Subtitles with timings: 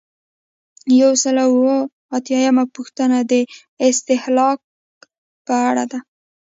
[1.01, 1.77] یو سل او اووه
[2.17, 3.33] اتیایمه پوښتنه د
[3.87, 4.59] استهلاک
[5.45, 5.99] په اړه ده.